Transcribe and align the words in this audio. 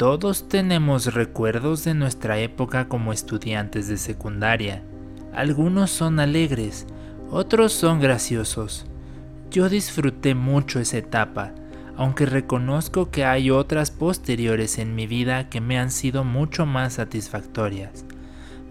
Todos 0.00 0.48
tenemos 0.48 1.12
recuerdos 1.12 1.84
de 1.84 1.92
nuestra 1.92 2.38
época 2.38 2.88
como 2.88 3.12
estudiantes 3.12 3.86
de 3.86 3.98
secundaria. 3.98 4.82
Algunos 5.34 5.90
son 5.90 6.20
alegres, 6.20 6.86
otros 7.30 7.74
son 7.74 8.00
graciosos. 8.00 8.86
Yo 9.50 9.68
disfruté 9.68 10.34
mucho 10.34 10.80
esa 10.80 10.96
etapa, 10.96 11.52
aunque 11.98 12.24
reconozco 12.24 13.10
que 13.10 13.26
hay 13.26 13.50
otras 13.50 13.90
posteriores 13.90 14.78
en 14.78 14.94
mi 14.94 15.06
vida 15.06 15.50
que 15.50 15.60
me 15.60 15.78
han 15.78 15.90
sido 15.90 16.24
mucho 16.24 16.64
más 16.64 16.94
satisfactorias. 16.94 18.06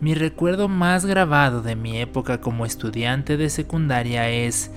Mi 0.02 0.16
recuerdo 0.16 0.68
más 0.68 1.06
grabado 1.06 1.62
de 1.62 1.76
mi 1.76 2.00
época 2.02 2.42
como 2.42 2.66
estudiante 2.66 3.38
de 3.38 3.52
secundaria 3.52 4.32
es 4.32 4.72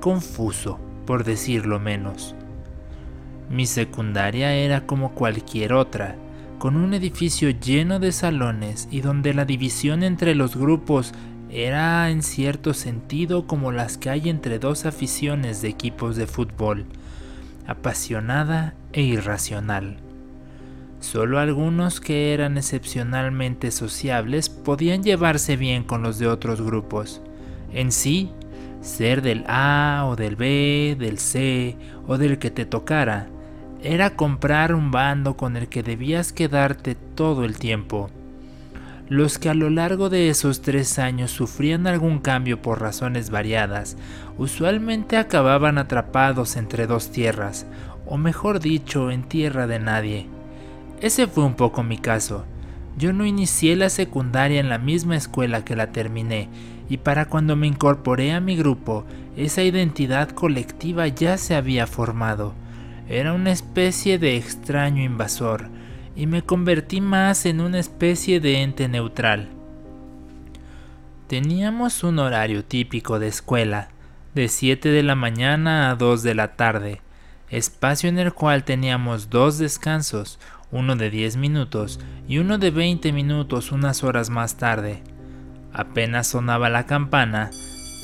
confuso, 0.00 0.78
por 1.04 1.24
decirlo 1.24 1.80
menos. 1.80 2.35
Mi 3.50 3.66
secundaria 3.66 4.52
era 4.54 4.86
como 4.86 5.12
cualquier 5.12 5.72
otra, 5.72 6.16
con 6.58 6.76
un 6.76 6.94
edificio 6.94 7.50
lleno 7.50 8.00
de 8.00 8.12
salones 8.12 8.88
y 8.90 9.00
donde 9.00 9.34
la 9.34 9.44
división 9.44 10.02
entre 10.02 10.34
los 10.34 10.56
grupos 10.56 11.12
era 11.48 12.10
en 12.10 12.22
cierto 12.22 12.74
sentido 12.74 13.46
como 13.46 13.70
las 13.70 13.98
que 13.98 14.10
hay 14.10 14.28
entre 14.28 14.58
dos 14.58 14.84
aficiones 14.84 15.62
de 15.62 15.68
equipos 15.68 16.16
de 16.16 16.26
fútbol, 16.26 16.86
apasionada 17.66 18.74
e 18.92 19.02
irracional. 19.02 19.98
Solo 20.98 21.38
algunos 21.38 22.00
que 22.00 22.34
eran 22.34 22.58
excepcionalmente 22.58 23.70
sociables 23.70 24.48
podían 24.48 25.04
llevarse 25.04 25.56
bien 25.56 25.84
con 25.84 26.02
los 26.02 26.18
de 26.18 26.26
otros 26.26 26.60
grupos. 26.60 27.20
En 27.72 27.92
sí, 27.92 28.30
ser 28.80 29.22
del 29.22 29.44
A 29.46 30.04
o 30.08 30.16
del 30.16 30.34
B, 30.34 30.96
del 30.98 31.18
C 31.18 31.76
o 32.08 32.18
del 32.18 32.38
que 32.38 32.50
te 32.50 32.64
tocara, 32.64 33.28
era 33.82 34.16
comprar 34.16 34.74
un 34.74 34.90
bando 34.90 35.36
con 35.36 35.56
el 35.56 35.68
que 35.68 35.82
debías 35.82 36.32
quedarte 36.32 36.94
todo 36.94 37.44
el 37.44 37.58
tiempo. 37.58 38.10
Los 39.08 39.38
que 39.38 39.48
a 39.48 39.54
lo 39.54 39.70
largo 39.70 40.10
de 40.10 40.28
esos 40.30 40.62
tres 40.62 40.98
años 40.98 41.30
sufrían 41.30 41.86
algún 41.86 42.18
cambio 42.18 42.60
por 42.60 42.80
razones 42.80 43.30
variadas, 43.30 43.96
usualmente 44.36 45.16
acababan 45.16 45.78
atrapados 45.78 46.56
entre 46.56 46.88
dos 46.88 47.12
tierras, 47.12 47.66
o 48.04 48.16
mejor 48.16 48.58
dicho, 48.58 49.12
en 49.12 49.22
tierra 49.22 49.68
de 49.68 49.78
nadie. 49.78 50.26
Ese 51.00 51.28
fue 51.28 51.44
un 51.44 51.54
poco 51.54 51.84
mi 51.84 51.98
caso. 51.98 52.44
Yo 52.98 53.12
no 53.12 53.26
inicié 53.26 53.76
la 53.76 53.90
secundaria 53.90 54.58
en 54.58 54.68
la 54.68 54.78
misma 54.78 55.16
escuela 55.16 55.64
que 55.64 55.76
la 55.76 55.92
terminé, 55.92 56.48
y 56.88 56.96
para 56.96 57.26
cuando 57.26 57.54
me 57.54 57.66
incorporé 57.66 58.32
a 58.32 58.40
mi 58.40 58.56
grupo, 58.56 59.04
esa 59.36 59.62
identidad 59.62 60.30
colectiva 60.30 61.06
ya 61.06 61.36
se 61.36 61.54
había 61.54 61.86
formado. 61.86 62.54
Era 63.08 63.32
una 63.32 63.52
especie 63.52 64.18
de 64.18 64.36
extraño 64.36 65.02
invasor, 65.02 65.68
y 66.16 66.26
me 66.26 66.42
convertí 66.42 67.00
más 67.00 67.46
en 67.46 67.60
una 67.60 67.78
especie 67.78 68.40
de 68.40 68.62
ente 68.62 68.88
neutral. 68.88 69.48
Teníamos 71.28 72.02
un 72.04 72.18
horario 72.18 72.64
típico 72.64 73.18
de 73.18 73.28
escuela, 73.28 73.88
de 74.34 74.48
7 74.48 74.88
de 74.90 75.02
la 75.02 75.14
mañana 75.14 75.90
a 75.90 75.94
2 75.94 76.22
de 76.22 76.34
la 76.34 76.56
tarde, 76.56 77.00
espacio 77.48 78.08
en 78.08 78.18
el 78.18 78.32
cual 78.32 78.64
teníamos 78.64 79.30
dos 79.30 79.58
descansos, 79.58 80.38
uno 80.70 80.96
de 80.96 81.10
10 81.10 81.36
minutos 81.36 82.00
y 82.28 82.38
uno 82.38 82.58
de 82.58 82.70
20 82.70 83.12
minutos 83.12 83.72
unas 83.72 84.02
horas 84.04 84.30
más 84.30 84.56
tarde. 84.56 85.02
Apenas 85.72 86.28
sonaba 86.28 86.68
la 86.68 86.86
campana, 86.86 87.50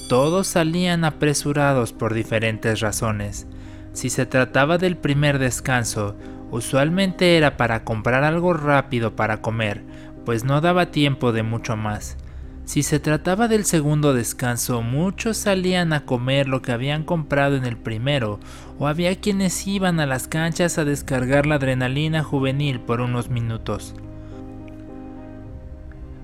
todos 0.09 0.47
salían 0.47 1.05
apresurados 1.05 1.93
por 1.93 2.15
diferentes 2.15 2.81
razones. 2.81 3.47
Si 3.93 4.09
se 4.11 4.27
trataba 4.27 4.79
del 4.79 4.97
primer 4.97 5.39
descanso, 5.39 6.17
usualmente 6.51 7.37
era 7.37 7.57
para 7.57 7.85
comprar 7.85 8.25
algo 8.25 8.55
rápido 8.55 9.17
para 9.17 9.43
comer, 9.43 9.83
pues 10.25 10.45
no 10.45 10.61
daba 10.61 10.91
tiempo 10.91 11.33
de 11.33 11.43
mucho 11.43 11.77
más. 11.77 12.17
Si 12.65 12.83
se 12.83 13.01
trataba 13.01 13.49
del 13.49 13.65
segundo 13.65 14.15
descanso, 14.15 14.83
muchos 14.83 15.37
salían 15.37 15.93
a 15.93 16.05
comer 16.07 16.49
lo 16.49 16.63
que 16.63 16.73
habían 16.73 17.03
comprado 17.03 17.57
en 17.57 17.65
el 17.65 17.77
primero, 17.77 18.39
o 18.79 18.87
había 18.87 19.17
quienes 19.17 19.67
iban 19.67 19.99
a 20.01 20.07
las 20.07 20.29
canchas 20.29 20.79
a 20.79 20.85
descargar 20.85 21.45
la 21.45 21.57
adrenalina 21.57 22.23
juvenil 22.23 22.81
por 22.81 23.01
unos 23.01 23.29
minutos. 23.31 23.95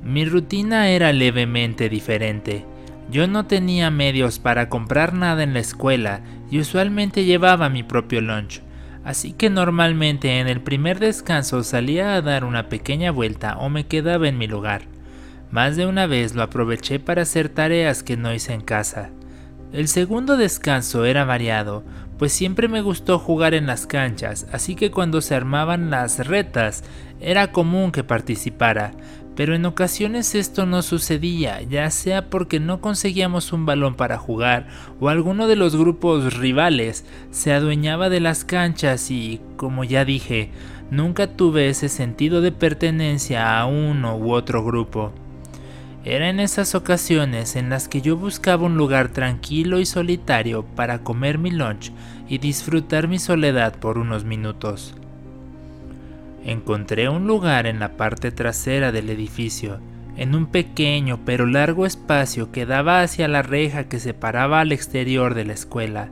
Mi 0.05 0.25
rutina 0.25 0.89
era 0.89 1.13
levemente 1.13 1.89
diferente. 1.89 2.65
Yo 3.11 3.27
no 3.27 3.47
tenía 3.47 3.91
medios 3.91 4.39
para 4.39 4.69
comprar 4.69 5.15
nada 5.15 5.43
en 5.43 5.55
la 5.55 5.61
escuela 5.61 6.23
y 6.51 6.59
usualmente 6.59 7.25
llevaba 7.25 7.69
mi 7.69 7.83
propio 7.83 8.21
lunch, 8.21 8.63
así 9.05 9.33
que 9.33 9.51
normalmente 9.51 10.41
en 10.41 10.49
el 10.49 10.61
primer 10.61 10.99
descanso 10.99 11.63
salía 11.63 12.15
a 12.15 12.23
dar 12.23 12.45
una 12.45 12.69
pequeña 12.69 13.11
vuelta 13.11 13.57
o 13.59 13.69
me 13.69 13.87
quedaba 13.87 14.29
en 14.29 14.39
mi 14.39 14.47
lugar. 14.47 14.83
Más 15.51 15.77
de 15.77 15.87
una 15.87 16.07
vez 16.07 16.35
lo 16.35 16.43
aproveché 16.43 17.01
para 17.01 17.23
hacer 17.23 17.49
tareas 17.49 18.03
que 18.03 18.17
no 18.17 18.35
hice 18.35 18.53
en 18.53 18.61
casa. 18.61 19.11
El 19.73 19.89
segundo 19.89 20.37
descanso 20.37 21.05
era 21.05 21.25
variado, 21.25 21.85
pues 22.19 22.33
siempre 22.33 22.69
me 22.69 22.81
gustó 22.81 23.19
jugar 23.19 23.55
en 23.55 23.67
las 23.67 23.87
canchas, 23.87 24.47
así 24.53 24.75
que 24.75 24.91
cuando 24.91 25.21
se 25.21 25.35
armaban 25.35 25.91
las 25.91 26.27
retas 26.27 26.85
era 27.21 27.53
común 27.53 27.93
que 27.93 28.05
participara, 28.05 28.93
pero 29.39 29.55
en 29.55 29.67
ocasiones 29.67 30.35
esto 30.35 30.67
no 30.67 30.83
sucedía, 30.83 31.63
ya 31.63 31.89
sea 31.93 32.29
porque 32.29 32.59
no 32.59 32.81
conseguíamos 32.81 33.53
un 33.53 33.67
balón 33.67 33.95
para 33.95 34.19
jugar 34.19 34.67
o 34.99 35.11
alguno 35.11 35.47
de 35.47 35.55
los 35.55 35.77
grupos 35.77 36.35
rivales 36.35 37.05
se 37.31 37.53
adueñaba 37.53 38.09
de 38.09 38.19
las 38.19 38.45
canchas 38.45 39.13
y, 39.13 39.41
como 39.57 39.85
ya 39.85 40.05
dije, 40.05 40.51
nunca 40.91 41.29
tuve 41.29 41.69
ese 41.69 41.89
sentido 41.89 42.41
de 42.41 42.51
pertenencia 42.51 43.61
a 43.61 43.67
uno 43.67 44.17
u 44.17 44.33
otro 44.33 44.65
grupo. 44.65 45.13
Era 46.05 46.31
en 46.31 46.41
esas 46.41 46.75
ocasiones 46.75 47.55
en 47.55 47.71
las 47.71 47.87
que 47.87 48.01
yo 48.01 48.17
buscaba 48.17 48.67
un 48.67 48.77
lugar 48.77 49.11
tranquilo 49.11 49.79
y 49.79 49.87
solitario 49.87 50.65
para 50.65 51.05
comer 51.05 51.39
mi 51.39 51.53
lunch 51.53 51.93
y 52.29 52.39
disfrutar 52.39 53.07
mi 53.07 53.21
soledad 53.21 53.79
por 53.79 53.99
unos 53.99 54.25
minutos. 54.25 54.97
Encontré 56.45 57.09
un 57.09 57.27
lugar 57.27 57.67
en 57.67 57.79
la 57.81 57.97
parte 57.97 58.31
trasera 58.31 58.93
del 58.93 59.11
edificio, 59.11 59.81
en 60.17 60.35
un 60.35 60.47
pequeño 60.47 61.21
pero 61.25 61.47
largo 61.47 61.87
espacio 61.87 62.51
que 62.53 62.67
daba 62.67 63.03
hacia 63.03 63.29
la 63.29 63.43
reja 63.43 63.89
que 63.89 64.01
separaba 64.01 64.61
al 64.61 64.73
exterior 64.73 65.35
de 65.35 65.45
la 65.45 65.53
escuela. 65.53 66.11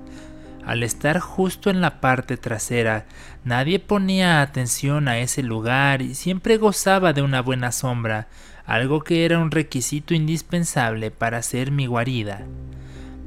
Al 0.65 0.83
estar 0.83 1.21
justo 1.21 1.71
en 1.71 1.81
la 1.81 2.01
parte 2.01 2.37
trasera, 2.37 3.07
nadie 3.45 3.79
ponía 3.79 4.43
atención 4.43 5.07
a 5.07 5.19
ese 5.19 5.43
lugar 5.43 6.03
y 6.03 6.15
siempre 6.15 6.57
gozaba 6.57 7.13
de 7.13 7.23
una 7.23 7.41
buena 7.41 7.71
sombra, 7.71 8.27
algo 8.65 9.05
que 9.05 9.25
era 9.25 9.39
un 9.39 9.53
requisito 9.53 10.13
indispensable 10.13 11.13
para 11.13 11.39
hacer 11.39 11.71
mi 11.71 11.87
guarida. 11.87 12.43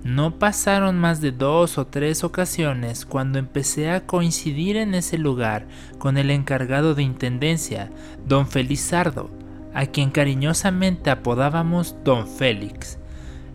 No 0.03 0.39
pasaron 0.39 0.97
más 0.97 1.19
de 1.19 1.33
dos 1.33 1.77
o 1.77 1.85
tres 1.85 2.23
ocasiones 2.23 3.05
cuando 3.05 3.37
empecé 3.37 3.91
a 3.91 4.05
coincidir 4.05 4.77
en 4.77 4.95
ese 4.95 5.17
lugar 5.17 5.67
con 5.97 6.17
el 6.17 6.31
encargado 6.31 6.95
de 6.95 7.03
intendencia, 7.03 7.91
don 8.25 8.47
Felizardo, 8.47 9.29
a 9.73 9.87
quien 9.87 10.09
cariñosamente 10.09 11.09
apodábamos 11.09 11.97
don 12.05 12.27
Félix. 12.29 12.97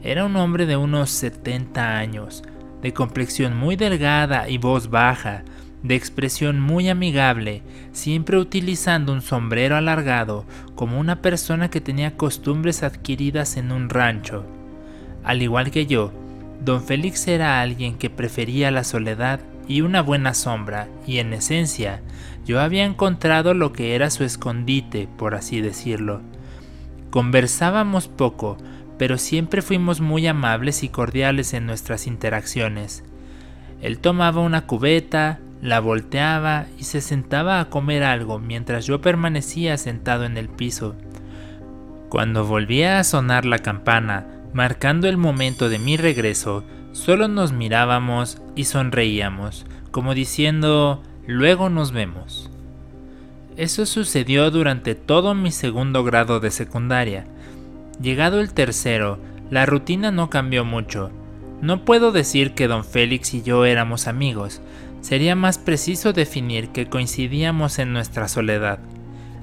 Era 0.02 0.26
un 0.26 0.36
hombre 0.36 0.66
de 0.66 0.76
unos 0.76 1.08
70 1.10 1.96
años, 1.96 2.42
de 2.82 2.92
complexión 2.92 3.56
muy 3.56 3.76
delgada 3.76 4.50
y 4.50 4.58
voz 4.58 4.90
baja, 4.90 5.44
de 5.82 5.94
expresión 5.94 6.60
muy 6.60 6.90
amigable, 6.90 7.62
siempre 7.92 8.36
utilizando 8.36 9.14
un 9.14 9.22
sombrero 9.22 9.76
alargado 9.76 10.44
como 10.74 11.00
una 11.00 11.22
persona 11.22 11.70
que 11.70 11.80
tenía 11.80 12.18
costumbres 12.18 12.82
adquiridas 12.82 13.56
en 13.56 13.72
un 13.72 13.88
rancho. 13.88 14.44
Al 15.24 15.40
igual 15.40 15.70
que 15.70 15.86
yo, 15.86 16.12
Don 16.64 16.82
Félix 16.82 17.28
era 17.28 17.60
alguien 17.60 17.98
que 17.98 18.08
prefería 18.08 18.70
la 18.70 18.84
soledad 18.84 19.40
y 19.68 19.82
una 19.82 20.00
buena 20.00 20.32
sombra, 20.32 20.88
y 21.06 21.18
en 21.18 21.34
esencia, 21.34 22.00
yo 22.46 22.58
había 22.58 22.84
encontrado 22.84 23.52
lo 23.52 23.72
que 23.72 23.94
era 23.94 24.08
su 24.08 24.24
escondite, 24.24 25.06
por 25.18 25.34
así 25.34 25.60
decirlo. 25.60 26.22
Conversábamos 27.10 28.08
poco, 28.08 28.56
pero 28.98 29.18
siempre 29.18 29.60
fuimos 29.60 30.00
muy 30.00 30.26
amables 30.26 30.82
y 30.82 30.88
cordiales 30.88 31.52
en 31.52 31.66
nuestras 31.66 32.06
interacciones. 32.06 33.04
Él 33.82 33.98
tomaba 33.98 34.40
una 34.40 34.66
cubeta, 34.66 35.40
la 35.60 35.80
volteaba 35.80 36.66
y 36.78 36.84
se 36.84 37.02
sentaba 37.02 37.60
a 37.60 37.68
comer 37.68 38.04
algo 38.04 38.38
mientras 38.38 38.86
yo 38.86 39.02
permanecía 39.02 39.76
sentado 39.76 40.24
en 40.24 40.38
el 40.38 40.48
piso. 40.48 40.94
Cuando 42.08 42.46
volvía 42.46 42.98
a 42.98 43.04
sonar 43.04 43.44
la 43.44 43.58
campana, 43.58 44.26
Marcando 44.54 45.08
el 45.08 45.18
momento 45.18 45.68
de 45.68 45.78
mi 45.78 45.98
regreso, 45.98 46.64
solo 46.92 47.28
nos 47.28 47.52
mirábamos 47.52 48.40
y 48.56 48.64
sonreíamos, 48.64 49.66
como 49.90 50.14
diciendo, 50.14 51.02
luego 51.26 51.68
nos 51.68 51.92
vemos. 51.92 52.50
Eso 53.58 53.84
sucedió 53.84 54.50
durante 54.50 54.94
todo 54.94 55.34
mi 55.34 55.50
segundo 55.50 56.02
grado 56.04 56.40
de 56.40 56.50
secundaria. 56.50 57.26
Llegado 58.00 58.40
el 58.40 58.54
tercero, 58.54 59.18
la 59.50 59.66
rutina 59.66 60.10
no 60.10 60.30
cambió 60.30 60.64
mucho. 60.64 61.10
No 61.60 61.84
puedo 61.84 62.12
decir 62.12 62.54
que 62.54 62.66
don 62.66 62.84
Félix 62.84 63.34
y 63.34 63.42
yo 63.42 63.66
éramos 63.66 64.08
amigos, 64.08 64.62
Sería 65.04 65.36
más 65.36 65.58
preciso 65.58 66.14
definir 66.14 66.70
que 66.70 66.86
coincidíamos 66.86 67.78
en 67.78 67.92
nuestra 67.92 68.26
soledad. 68.26 68.78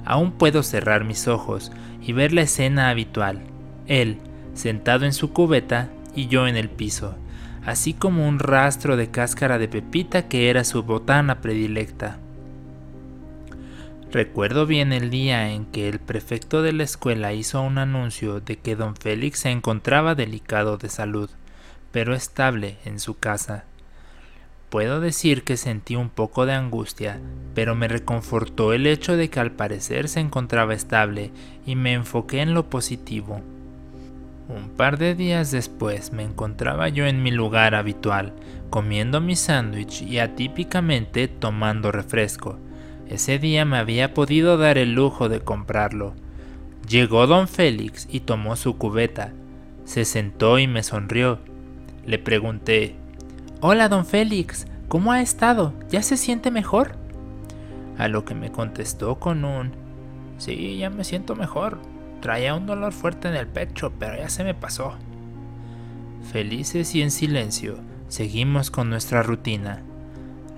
Aún 0.06 0.31
puedo 0.31 0.63
cerrar 0.63 1.04
mis 1.04 1.28
ojos 1.28 1.72
y 2.02 2.13
ver 2.13 2.34
la 2.34 2.42
escena 2.42 2.90
habitual. 2.90 3.44
Él, 3.86 4.18
sentado 4.53 5.06
en 5.06 5.13
su 5.13 5.33
cubeta, 5.33 5.89
y 6.15 6.27
yo 6.27 6.48
en 6.48 6.57
el 6.57 6.69
piso, 6.69 7.15
así 7.65 7.94
como 7.94 8.27
un 8.27 8.39
rastro 8.39 8.98
de 8.98 9.09
cáscara 9.09 9.57
de 9.57 9.68
pepita 9.68 10.27
que 10.27 10.50
era 10.50 10.63
su 10.63 10.83
botana 10.83 11.42
predilecta. 11.42 12.18
Recuerdo 14.12 14.65
bien 14.65 14.92
el 14.92 15.09
día 15.09 15.51
en 15.51 15.65
que 15.65 15.88
el 15.88 16.00
prefecto 16.00 16.62
de 16.62 16.74
la 16.74 16.83
escuela 16.83 17.31
hizo 17.31 17.62
un 17.62 17.77
anuncio 17.77 18.42
de 18.42 18.57
que 18.57 18.75
don 18.75 18.98
Félix 18.98 19.39
se 19.39 19.51
encontraba 19.51 20.15
delicado 20.15 20.77
de 20.77 20.89
salud, 20.89 21.30
pero 21.94 22.13
estable 22.13 22.77
en 22.83 23.00
su 23.00 23.18
casa. 23.18 23.63
Puedo 24.69 25.00
decir 25.00 25.44
que 25.44 25.56
sentí 25.56 25.95
un 25.95 26.09
poco 26.09 26.45
de 26.45 26.53
angustia, 26.53 27.19
pero 27.53 27.75
me 27.75 27.88
reconfortó 27.88 28.74
el 28.74 28.86
hecho 28.86 29.15
de 29.15 29.30
que 29.30 29.39
al 29.39 29.51
parecer 29.51 30.09
se 30.09 30.19
encontraba 30.19 30.74
estable 30.74 31.31
y 31.65 31.75
me 31.75 31.94
enfoqué 31.94 32.42
en 32.42 32.53
lo 32.53 32.69
positivo. 32.69 33.42
Un 34.53 34.69
par 34.69 34.98
de 34.98 35.15
días 35.15 35.51
después 35.51 36.12
me 36.12 36.24
encontraba 36.24 36.89
yo 36.89 37.06
en 37.06 37.24
mi 37.24 37.31
lugar 37.31 37.74
habitual, 37.74 38.33
comiendo 38.69 39.21
mi 39.21 39.36
sándwich 39.36 40.01
y 40.01 40.19
atípicamente 40.19 41.27
tomando 41.27 41.92
refresco. 41.92 42.59
Ese 43.07 43.39
día 43.39 43.63
me 43.65 43.77
había 43.77 44.13
podido 44.13 44.57
dar 44.57 44.77
el 44.77 44.94
lujo 44.94 45.30
de 45.30 45.39
comprarlo. 45.39 46.13
Llegó 46.88 47.27
don 47.27 47.48
Félix 47.48 48.07
y 48.12 48.21
tomó 48.21 48.56
su 48.56 48.77
cubeta. 48.77 49.33
Se 49.86 50.03
sentó 50.06 50.59
y 50.59 50.68
me 50.68 50.83
sonrió. 50.83 51.39
Le 52.06 52.19
pregunté, 52.19 52.95
Hola, 53.62 53.88
don 53.88 54.06
Félix, 54.06 54.65
¿cómo 54.88 55.12
ha 55.12 55.21
estado? 55.21 55.74
¿Ya 55.89 56.01
se 56.01 56.18
siente 56.18 56.51
mejor? 56.51 56.95
A 57.98 58.07
lo 58.07 58.25
que 58.25 58.33
me 58.33 58.51
contestó 58.51 59.19
con 59.19 59.45
un, 59.45 59.71
Sí, 60.42 60.77
ya 60.77 60.89
me 60.89 61.03
siento 61.03 61.36
mejor. 61.36 61.77
Traía 62.22 62.54
un 62.54 62.68
dolor 62.68 62.94
fuerte 62.94 63.28
en 63.28 63.36
el 63.36 63.48
pecho, 63.48 63.92
pero 63.98 64.16
ya 64.16 64.30
se 64.30 64.44
me 64.44 64.54
pasó. 64.54 64.94
Felices 66.32 66.94
y 66.94 67.02
en 67.02 67.10
silencio, 67.10 67.80
seguimos 68.08 68.70
con 68.70 68.90
nuestra 68.90 69.24
rutina. 69.24 69.82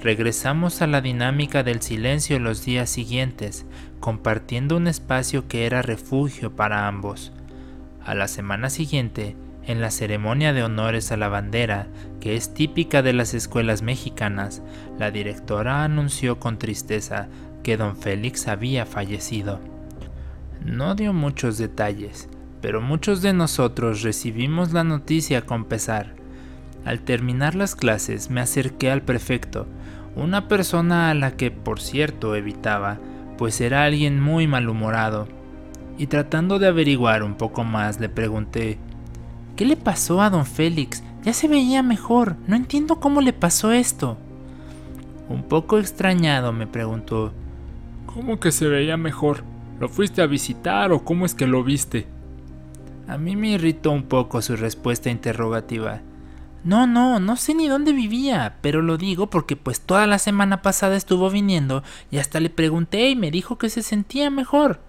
Regresamos 0.02 0.82
a 0.82 0.88
la 0.88 1.00
dinámica 1.00 1.64
del 1.64 1.82
silencio 1.82 2.38
los 2.38 2.66
días 2.66 2.90
siguientes, 2.90 3.66
compartiendo 4.02 4.76
un 4.76 4.88
espacio 4.88 5.48
que 5.48 5.66
era 5.66 5.82
refugio 5.82 6.54
para 6.54 6.90
ambos. 6.90 7.32
A 8.06 8.14
la 8.14 8.28
semana 8.28 8.70
siguiente, 8.70 9.38
en 9.66 9.80
la 9.80 9.92
ceremonia 9.92 10.52
de 10.52 10.64
honores 10.64 11.14
a 11.14 11.18
la 11.18 11.30
bandera, 11.30 11.88
que 12.20 12.36
es 12.36 12.54
típica 12.54 13.02
de 13.02 13.14
las 13.14 13.34
escuelas 13.34 13.82
mexicanas, 13.82 14.62
la 15.00 15.10
directora 15.10 15.86
anunció 15.86 16.38
con 16.38 16.58
tristeza 16.58 17.30
que 17.64 17.78
don 17.78 17.96
Félix 17.96 18.50
había 18.50 18.86
fallecido. 18.86 19.62
No 20.66 20.96
dio 20.96 21.12
muchos 21.12 21.58
detalles, 21.58 22.30
pero 22.62 22.82
muchos 22.82 23.22
de 23.22 23.34
nosotros 23.34 24.02
recibimos 24.02 24.72
la 24.72 24.86
noticia 24.86 25.42
con 25.42 25.66
pesar. 25.66 26.16
Al 26.86 27.02
terminar 27.02 27.54
las 27.54 27.76
clases 27.76 28.30
me 28.30 28.40
acerqué 28.40 28.90
al 28.90 29.02
prefecto, 29.02 29.68
una 30.16 30.48
persona 30.48 31.10
a 31.10 31.14
la 31.16 31.32
que 31.32 31.52
por 31.52 31.82
cierto 31.82 32.34
evitaba, 32.36 33.00
pues 33.38 33.60
era 33.60 33.84
alguien 33.84 34.22
muy 34.22 34.48
malhumorado, 34.48 35.28
y 35.98 36.08
tratando 36.08 36.60
de 36.60 36.68
averiguar 36.68 37.24
un 37.24 37.36
poco 37.36 37.66
más 37.66 38.00
le 38.00 38.08
pregunté, 38.08 38.78
¿qué 39.58 39.66
le 39.66 39.76
pasó 39.76 40.22
a 40.22 40.30
don 40.30 40.46
Félix? 40.46 41.04
Ya 41.24 41.34
se 41.34 41.50
veía 41.50 41.84
mejor, 41.84 42.38
no 42.48 42.56
entiendo 42.56 43.02
cómo 43.02 43.20
le 43.20 43.34
pasó 43.34 43.74
esto. 43.74 44.18
Un 45.28 45.44
poco 45.44 45.78
extrañado 45.78 46.54
me 46.54 46.68
preguntó, 46.68 47.34
¿cómo 48.06 48.40
que 48.40 48.54
se 48.54 48.68
veía 48.70 48.96
mejor? 48.96 49.44
¿Lo 49.80 49.90
fuiste 49.90 50.22
a 50.22 50.28
visitar 50.28 50.92
o 50.92 51.04
cómo 51.04 51.26
es 51.26 51.36
que 51.36 51.48
lo 51.48 51.64
viste? 51.64 52.08
A 53.08 53.18
mí 53.18 53.36
me 53.36 53.50
irritó 53.50 53.92
un 53.92 54.04
poco 54.04 54.42
su 54.42 54.56
respuesta 54.56 55.10
interrogativa. 55.10 56.02
No, 56.64 56.88
no, 56.88 57.20
no 57.20 57.36
sé 57.36 57.54
ni 57.54 57.68
dónde 57.68 57.92
vivía, 57.92 58.56
pero 58.62 58.82
lo 58.82 58.98
digo 58.98 59.30
porque 59.30 59.58
pues 59.58 59.82
toda 59.82 60.08
la 60.08 60.18
semana 60.18 60.62
pasada 60.62 60.96
estuvo 60.96 61.30
viniendo 61.30 61.84
y 62.10 62.20
hasta 62.20 62.40
le 62.40 62.50
pregunté 62.50 63.10
y 63.10 63.18
me 63.18 63.32
dijo 63.32 63.58
que 63.58 63.70
se 63.70 63.82
sentía 63.82 64.30
mejor. 64.30 64.80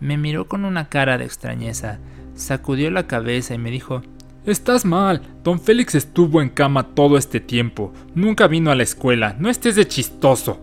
Me 0.00 0.18
miró 0.18 0.46
con 0.46 0.66
una 0.66 0.88
cara 0.90 1.16
de 1.16 1.24
extrañeza, 1.24 1.98
sacudió 2.34 2.90
la 2.90 3.06
cabeza 3.06 3.54
y 3.54 3.58
me 3.58 3.70
dijo 3.70 4.02
Estás 4.44 4.84
mal, 4.84 5.22
don 5.42 5.60
Félix 5.60 5.94
estuvo 5.94 6.40
en 6.40 6.50
cama 6.50 6.94
todo 6.94 7.16
este 7.16 7.40
tiempo, 7.40 7.92
nunca 8.14 8.46
vino 8.46 8.70
a 8.70 8.74
la 8.74 8.82
escuela, 8.82 9.36
no 9.38 9.48
estés 9.48 9.74
de 9.74 9.88
chistoso. 9.88 10.60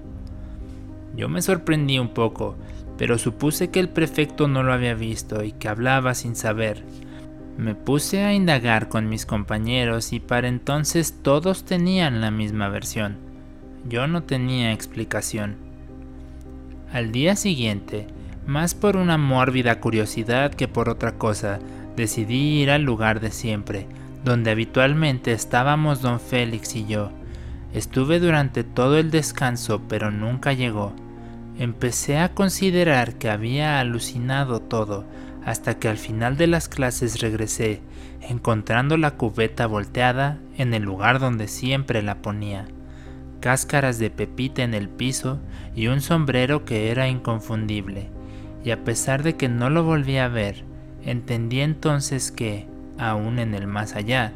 Yo 1.16 1.30
me 1.30 1.42
sorprendí 1.42 1.98
un 1.98 2.10
poco, 2.10 2.56
pero 2.98 3.18
supuse 3.18 3.70
que 3.70 3.80
el 3.80 3.90
prefecto 3.90 4.48
no 4.48 4.64
lo 4.64 4.74
había 4.74 4.94
visto 4.94 5.44
y 5.44 5.52
que 5.52 5.68
hablaba 5.68 6.14
sin 6.14 6.36
saber. 6.36 6.84
Me 7.58 7.76
puse 7.76 8.24
a 8.24 8.34
indagar 8.34 8.90
con 8.90 9.08
mis 9.08 9.26
compañeros 9.26 10.14
y 10.14 10.20
para 10.20 10.48
entonces 10.48 11.20
todos 11.22 11.64
tenían 11.64 12.22
la 12.22 12.32
misma 12.32 12.70
versión. 12.70 13.18
Yo 13.88 14.08
no 14.08 14.24
tenía 14.24 14.74
explicación. 14.74 15.56
Al 16.92 17.12
día 17.12 17.36
siguiente, 17.36 18.08
más 18.46 18.76
por 18.76 18.98
una 18.98 19.18
mórbida 19.18 19.80
curiosidad 19.80 20.54
que 20.54 20.68
por 20.68 20.90
otra 20.90 21.14
cosa, 21.18 21.60
decidí 21.96 22.62
ir 22.62 22.72
al 22.72 22.84
lugar 22.84 23.20
de 23.20 23.32
siempre, 23.32 23.88
donde 24.24 24.52
habitualmente 24.52 25.32
estábamos 25.32 26.02
don 26.02 26.20
Félix 26.20 26.76
y 26.76 26.86
yo. 26.86 27.12
Estuve 27.74 28.20
durante 28.20 28.64
todo 28.64 28.98
el 28.98 29.12
descanso, 29.12 29.82
pero 29.88 30.12
nunca 30.12 30.54
llegó. 30.54 30.94
Empecé 31.58 32.18
a 32.18 32.34
considerar 32.34 33.16
que 33.16 33.30
había 33.30 33.80
alucinado 33.80 34.60
todo, 34.62 35.06
hasta 35.46 35.80
que 35.80 35.88
al 35.88 35.98
final 35.98 36.36
de 36.36 36.48
las 36.48 36.68
clases 36.68 37.22
regresé, 37.22 37.82
encontrando 38.22 38.98
la 38.98 39.12
cubeta 39.12 39.68
volteada 39.68 40.40
en 40.58 40.74
el 40.74 40.84
lugar 40.84 41.20
donde 41.20 41.48
siempre 41.48 42.02
la 42.02 42.22
ponía, 42.22 42.66
cáscaras 43.40 44.00
de 44.00 44.10
pepita 44.10 44.64
en 44.64 44.74
el 44.74 44.90
piso 44.90 45.40
y 45.76 45.88
un 45.88 46.02
sombrero 46.02 46.66
que 46.66 46.92
era 46.92 47.08
inconfundible, 47.08 48.10
y 48.64 48.72
a 48.72 48.84
pesar 48.84 49.24
de 49.24 49.36
que 49.36 49.48
no 49.48 49.70
lo 49.70 49.84
volví 49.84 50.18
a 50.18 50.28
ver, 50.28 50.64
entendí 51.04 51.62
entonces 51.62 52.32
que, 52.32 52.68
aún 52.98 53.40
en 53.40 53.54
el 53.54 53.68
más 53.68 53.96
allá, 53.96 54.34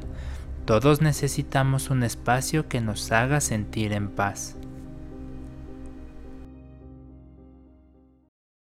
todos 0.65 1.01
necesitamos 1.01 1.89
un 1.89 2.03
espacio 2.03 2.67
que 2.67 2.79
nos 2.79 3.11
haga 3.11 3.41
sentir 3.41 3.91
en 3.91 4.09
paz. 4.09 4.58